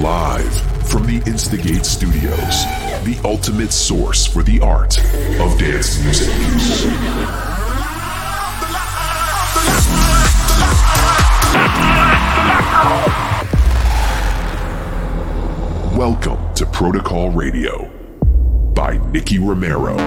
[0.00, 2.64] Live from the Instigate Studios,
[3.04, 4.98] the ultimate source for the art
[5.38, 6.28] of dance music.
[15.94, 17.84] Welcome to Protocol Radio
[18.72, 19.98] by Nicky Romero.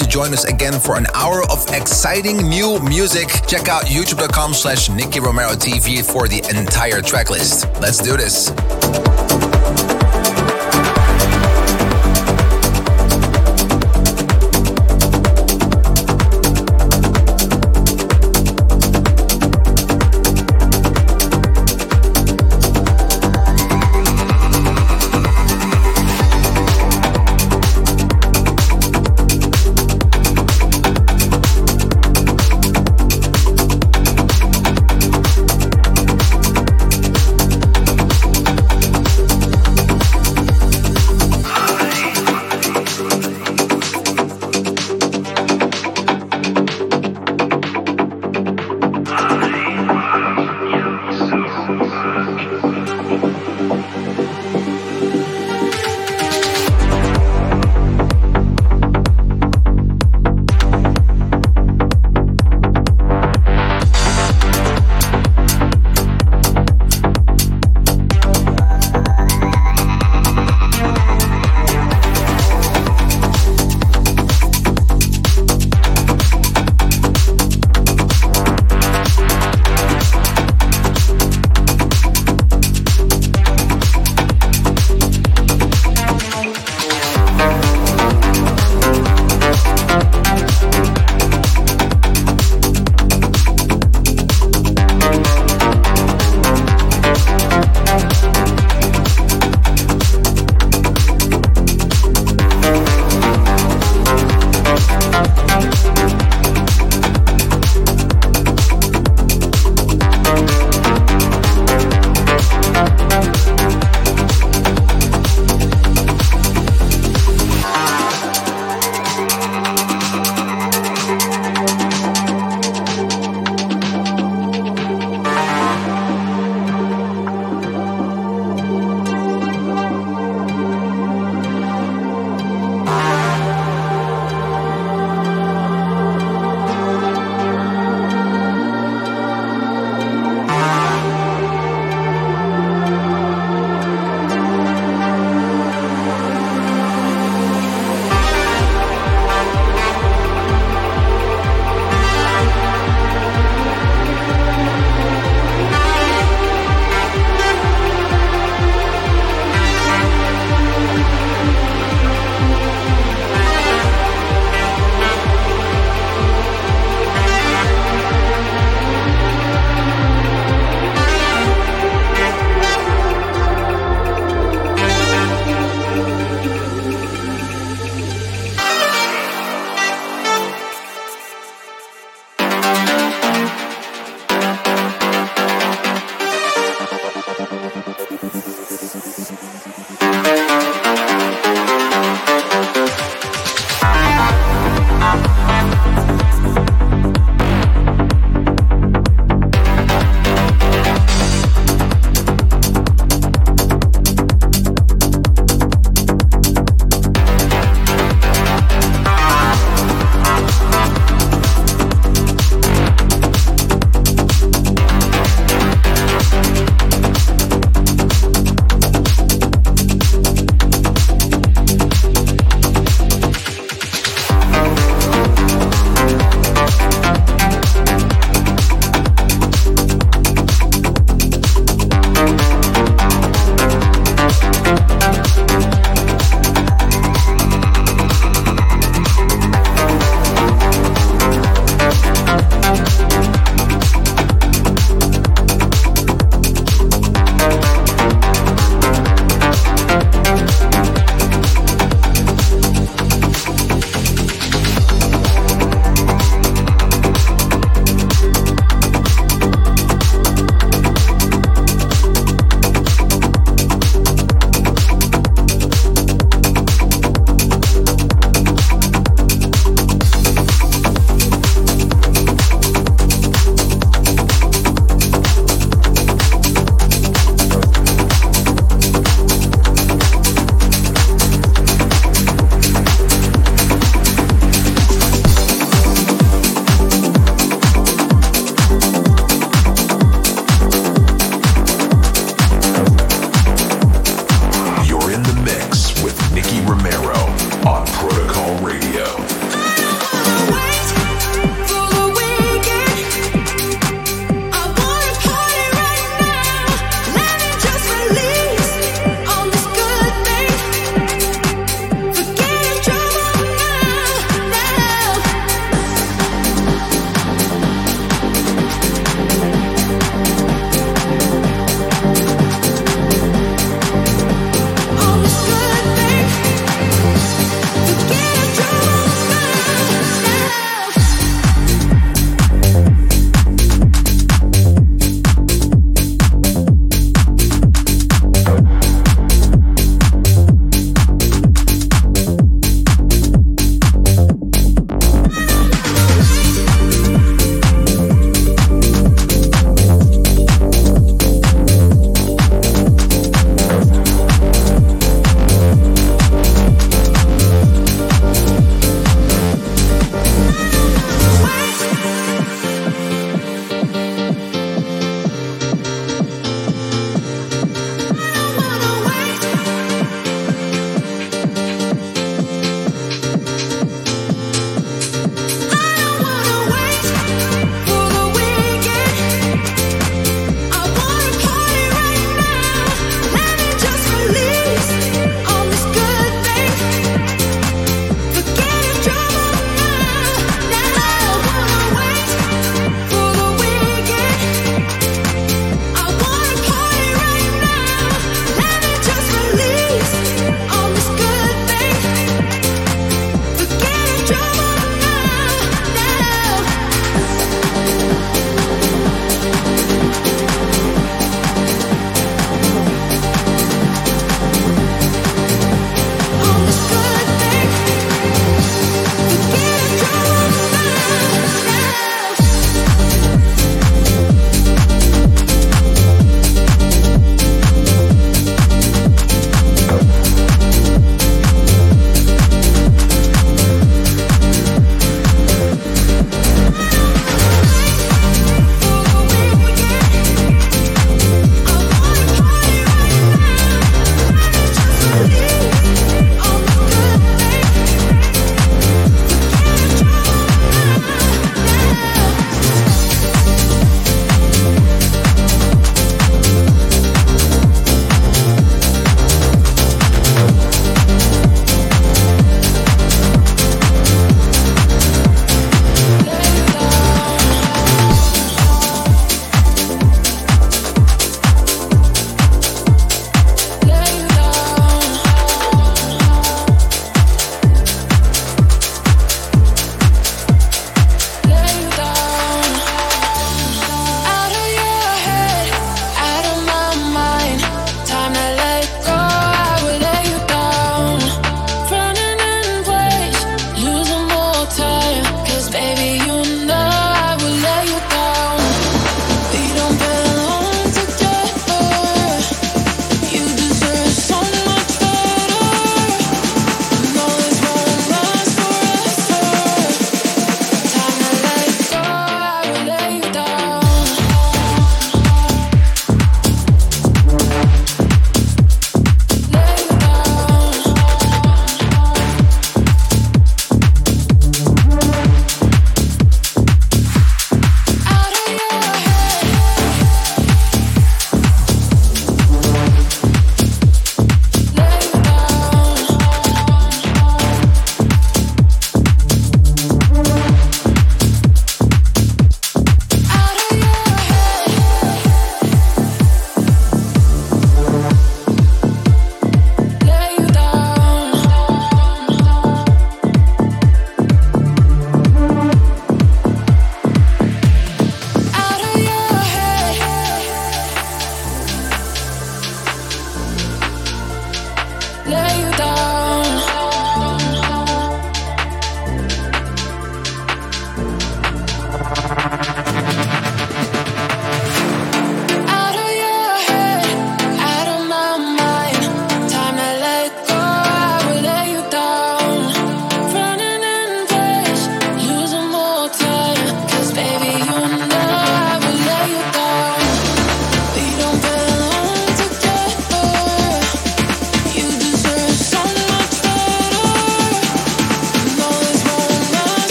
[0.00, 3.28] To join us again for an hour of exciting new music.
[3.46, 7.80] Check out youtube.com slash Nicky Romero TV for the entire tracklist.
[7.80, 8.50] Let's do this.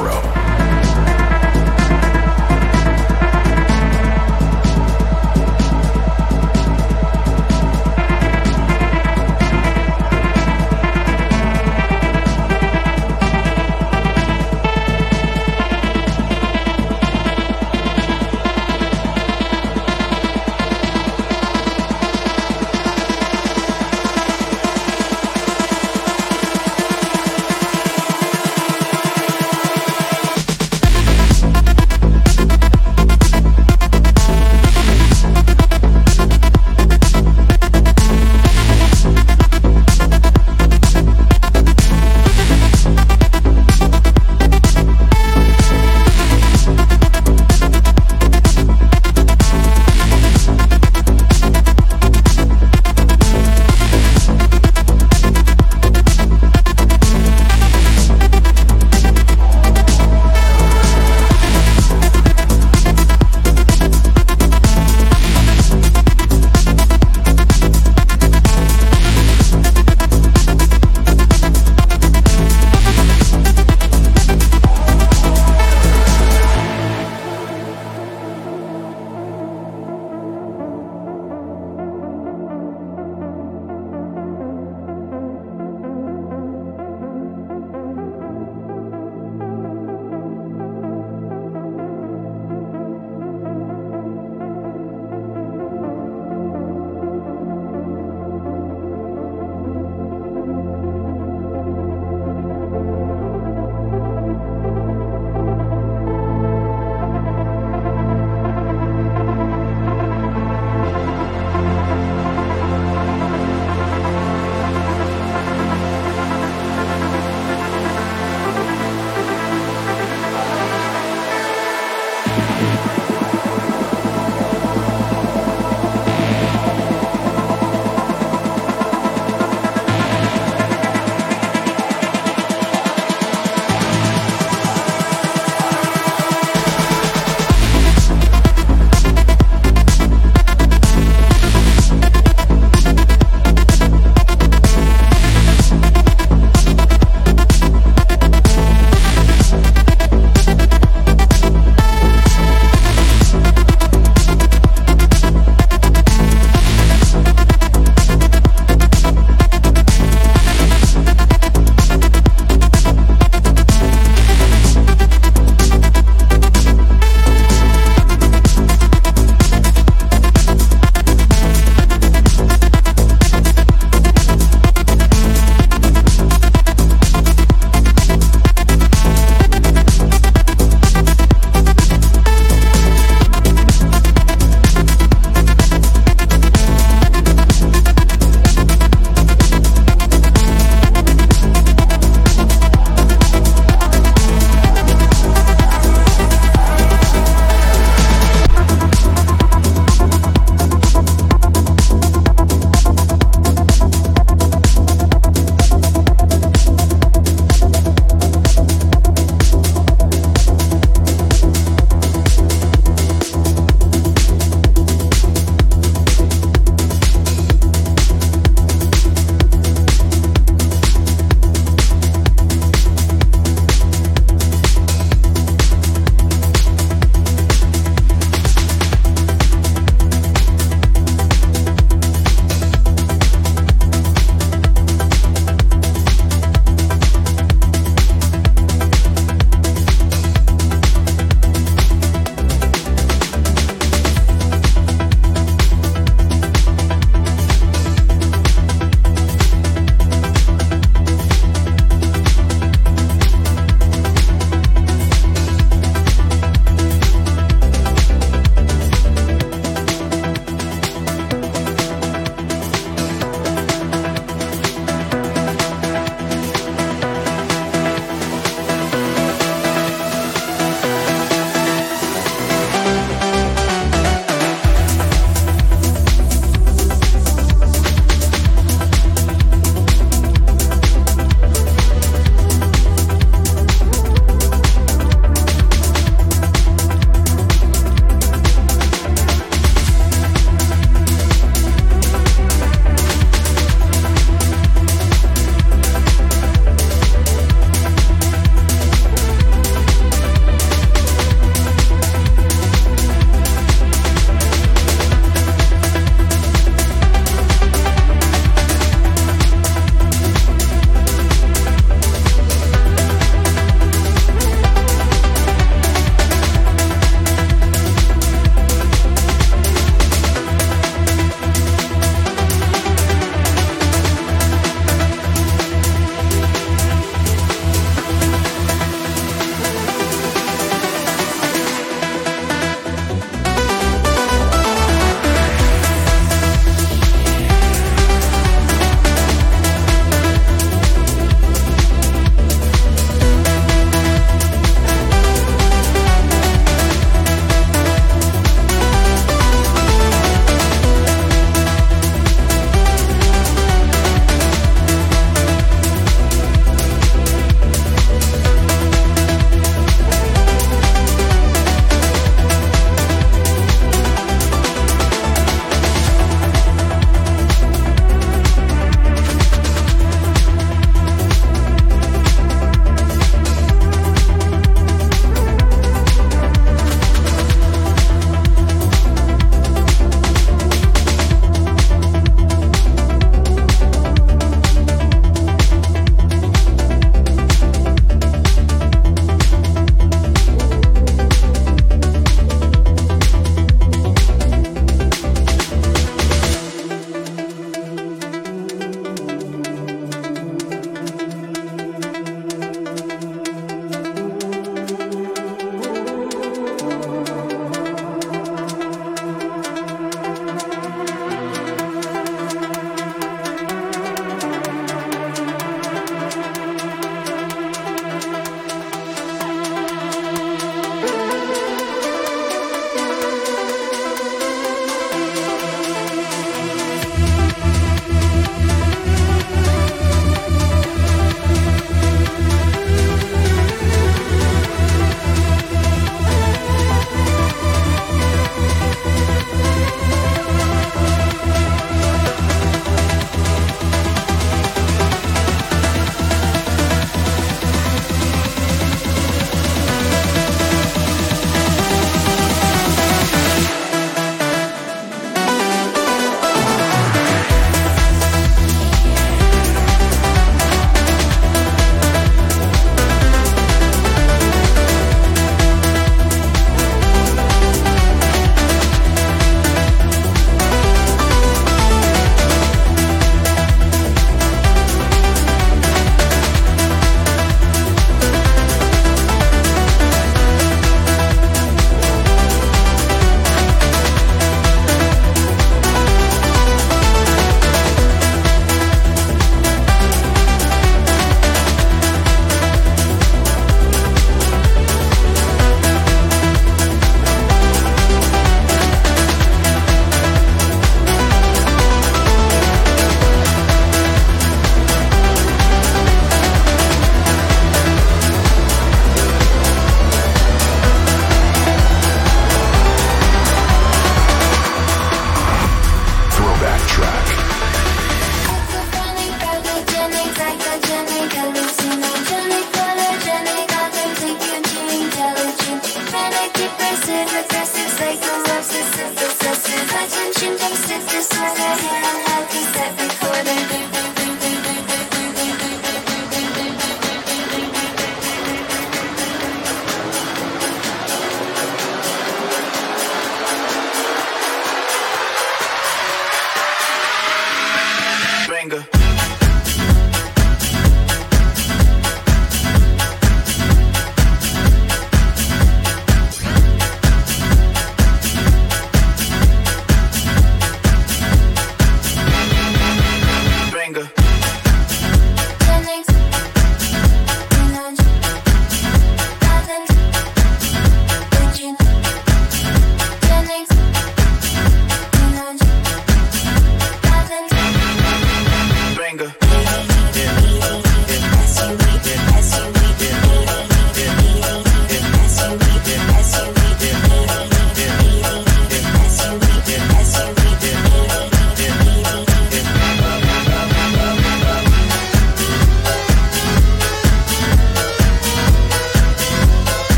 [0.00, 1.09] Romero.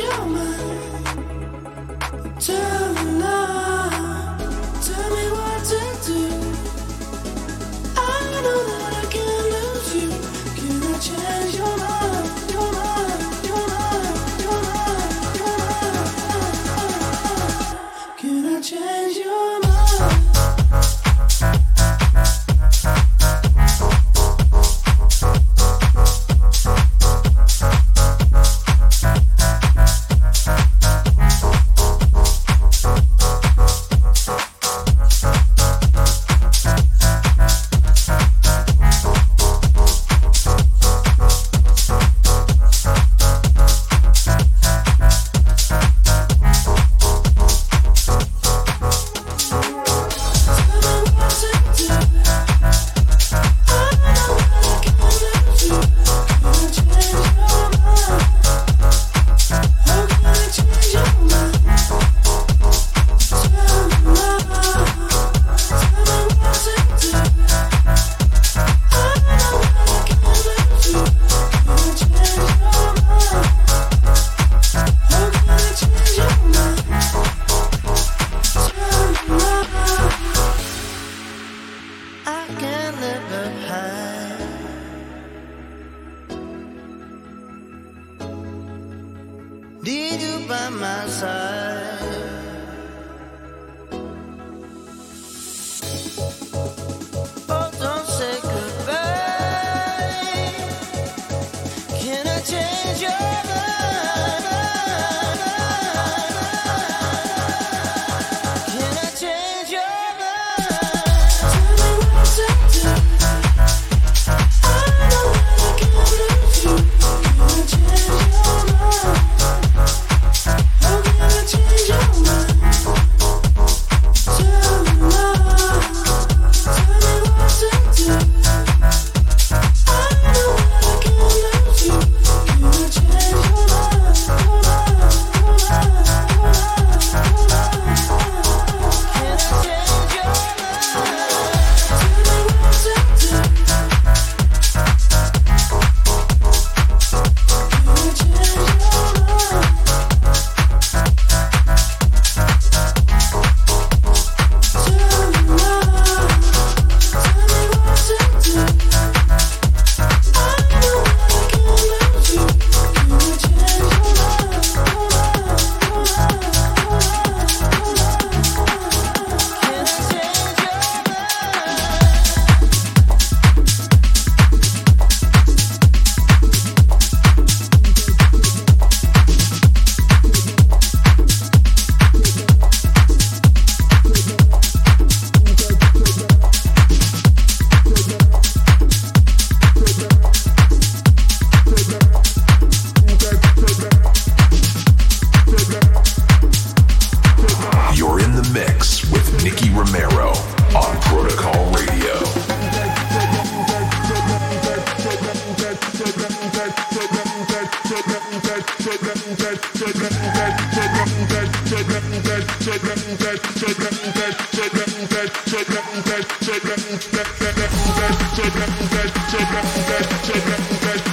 [0.00, 0.69] German.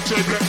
[0.08, 0.47] Check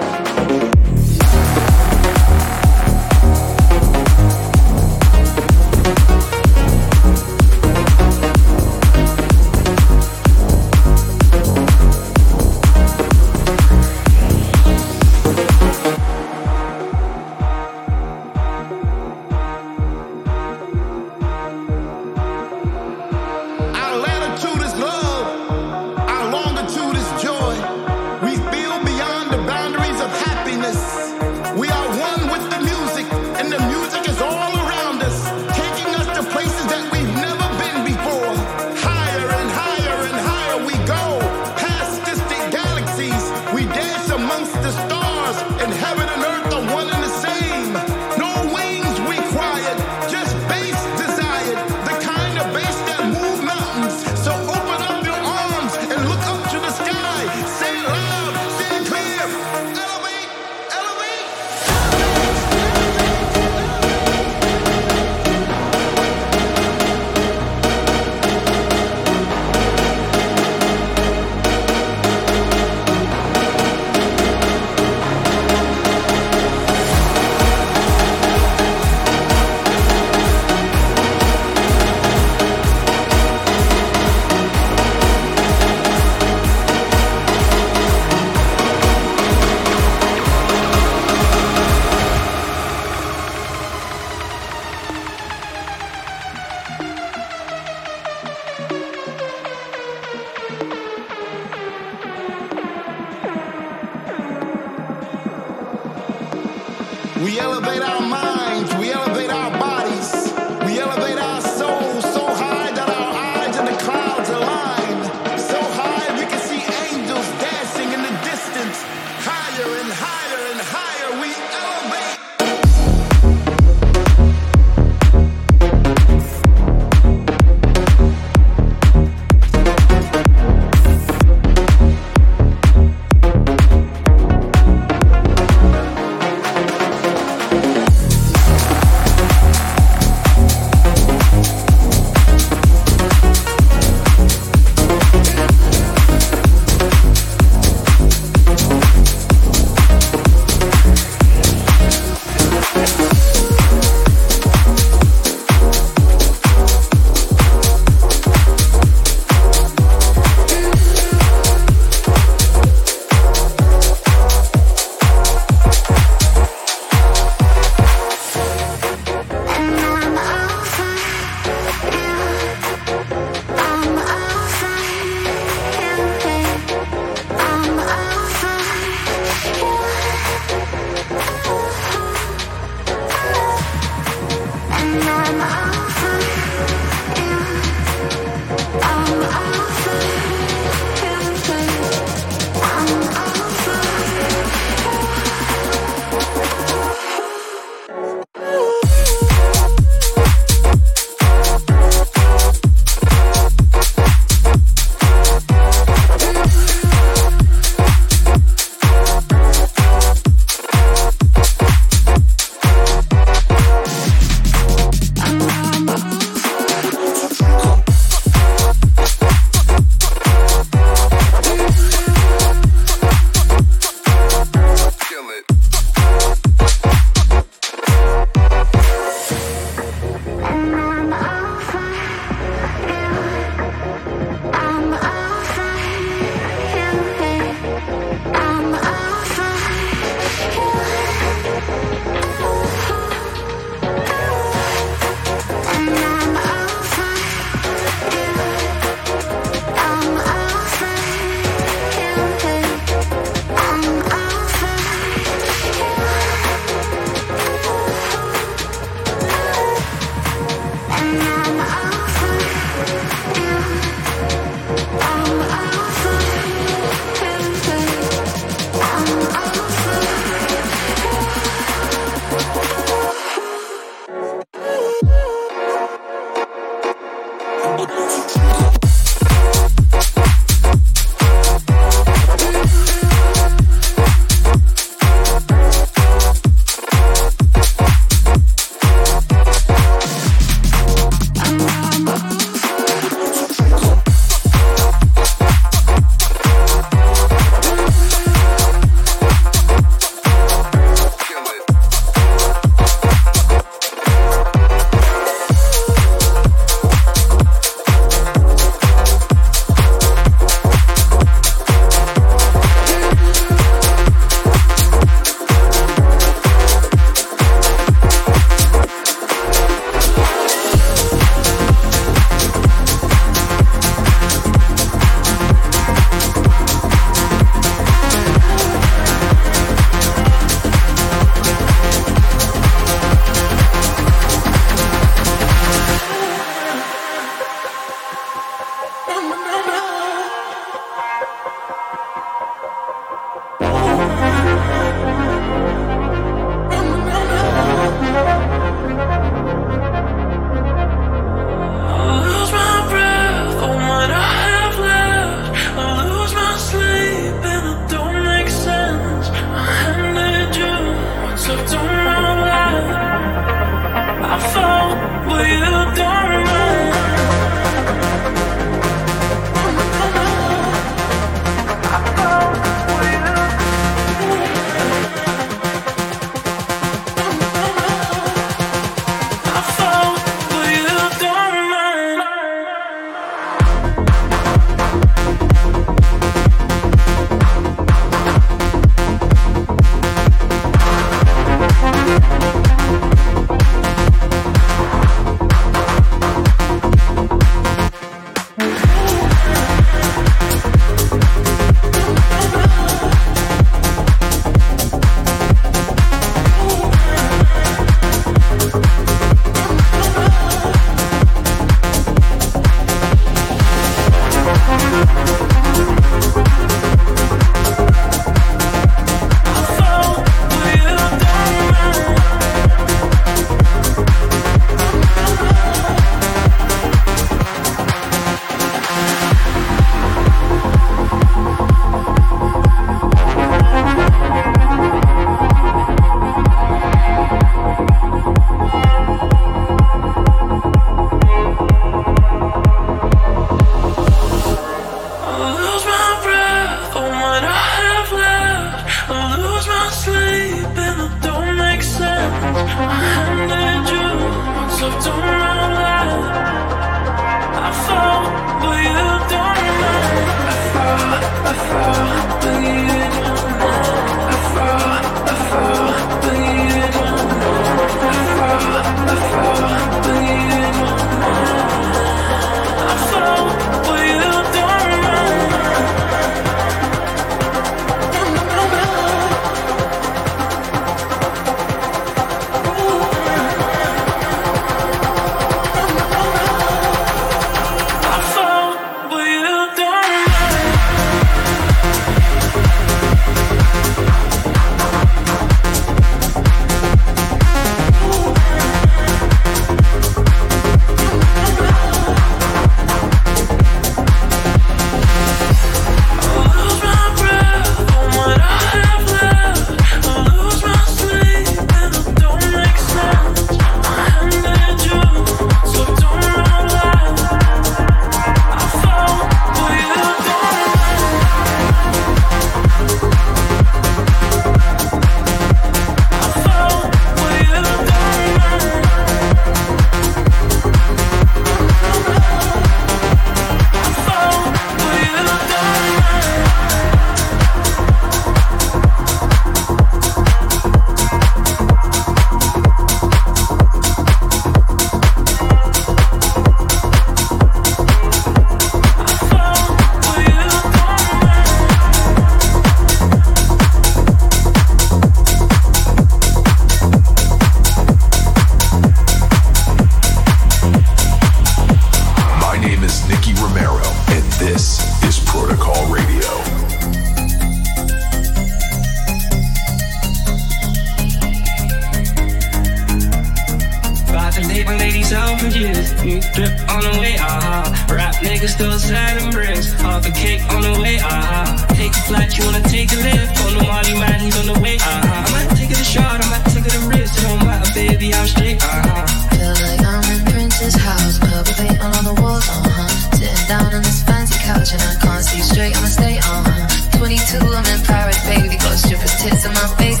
[576.33, 577.93] drip on the way, uh huh.
[577.93, 579.73] Rap niggas still and bricks.
[579.81, 581.67] Half a cake on the way, uh huh.
[581.75, 583.37] Take a flight, you wanna take a lift.
[583.45, 585.25] On the Molly man, he's on the way, uh huh.
[585.27, 587.17] I might take it a shot, I might take it a risk.
[587.17, 589.05] It don't matter, baby, I'm straight, huh.
[589.37, 592.89] Feel like I'm in Prince's house, purple paint all on the walls, uh huh.
[593.17, 596.97] Sitting down on this fancy couch and I can't see straight, I'ma stay, uh huh.
[596.97, 600.00] 22, I'm in Paris, baby, got strippers tits in my face,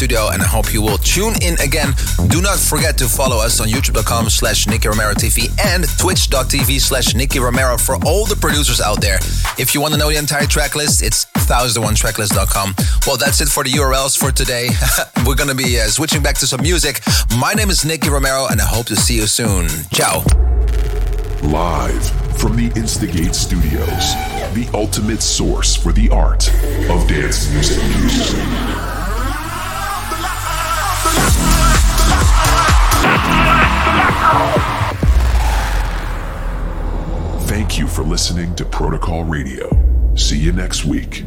[0.00, 1.92] studio, and I hope you will tune in again.
[2.28, 7.14] Do not forget to follow us on youtube.com slash Nicky Romero TV and twitch.tv slash
[7.14, 9.16] Nicky Romero for all the producers out there.
[9.58, 12.76] If you want to know the entire track list, it's 1001tracklist.com.
[13.06, 14.70] Well, that's it for the URLs for today.
[15.26, 17.02] We're going to be uh, switching back to some music.
[17.38, 19.68] My name is Nicky Romero, and I hope to see you soon.
[19.92, 20.24] Ciao.
[21.42, 22.06] Live
[22.40, 24.14] from the Instigate Studios,
[24.54, 26.48] the ultimate source for the art
[26.88, 28.99] of dance music.
[37.46, 39.68] Thank you for listening to Protocol Radio.
[40.14, 41.24] See you next week.